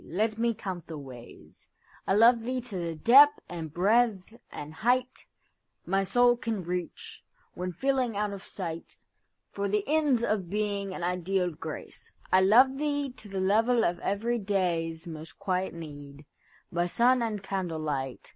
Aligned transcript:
Let 0.03 0.39
me 0.39 0.55
count 0.55 0.87
the 0.87 0.97
ways.I 0.97 2.15
love 2.15 2.41
thee 2.41 2.59
to 2.59 2.75
the 2.75 2.95
depth 2.95 3.37
and 3.47 3.71
breadth 3.71 4.33
and 4.51 4.73
heightMy 4.73 6.07
soul 6.07 6.35
can 6.37 6.63
reach, 6.63 7.23
when 7.53 7.71
feeling 7.71 8.17
out 8.17 8.33
of 8.33 8.41
sightFor 8.41 9.69
the 9.69 9.83
ends 9.85 10.23
of 10.23 10.49
being 10.49 10.91
and 10.95 11.03
ideal 11.03 11.51
grace.I 11.51 12.41
love 12.41 12.79
thee 12.79 13.11
to 13.15 13.29
the 13.29 13.39
level 13.39 13.83
of 13.85 13.99
every 13.99 14.39
dayâsMost 14.39 15.37
quiet 15.37 15.75
need, 15.75 16.25
by 16.71 16.87
sun 16.87 17.21
and 17.21 17.43
candle 17.43 17.77
light. 17.79 18.27